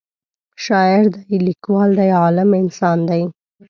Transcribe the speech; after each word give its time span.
شاعر 0.65 1.05
دی 1.23 1.37
لیکوال 1.47 1.89
دی 1.99 2.09
عالم 2.21 2.49
انسان 2.61 2.99
دی 3.09 3.21